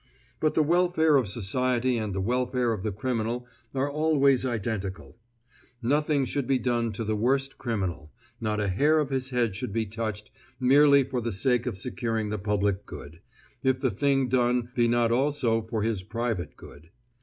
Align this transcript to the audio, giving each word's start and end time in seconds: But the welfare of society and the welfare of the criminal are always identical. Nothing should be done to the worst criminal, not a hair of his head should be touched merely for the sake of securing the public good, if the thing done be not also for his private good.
But 0.39 0.55
the 0.55 0.63
welfare 0.63 1.15
of 1.15 1.27
society 1.27 1.99
and 1.99 2.15
the 2.15 2.21
welfare 2.21 2.73
of 2.73 2.81
the 2.81 2.91
criminal 2.91 3.45
are 3.75 3.87
always 3.87 4.47
identical. 4.47 5.15
Nothing 5.79 6.25
should 6.25 6.47
be 6.47 6.57
done 6.57 6.91
to 6.93 7.03
the 7.03 7.15
worst 7.15 7.59
criminal, 7.59 8.11
not 8.39 8.59
a 8.59 8.67
hair 8.67 8.97
of 8.97 9.11
his 9.11 9.29
head 9.29 9.55
should 9.55 9.71
be 9.71 9.85
touched 9.85 10.31
merely 10.59 11.03
for 11.03 11.21
the 11.21 11.31
sake 11.31 11.67
of 11.67 11.77
securing 11.77 12.29
the 12.29 12.39
public 12.39 12.87
good, 12.87 13.21
if 13.61 13.79
the 13.79 13.91
thing 13.91 14.27
done 14.27 14.71
be 14.73 14.87
not 14.87 15.11
also 15.11 15.61
for 15.61 15.83
his 15.83 16.01
private 16.01 16.57
good. 16.57 16.89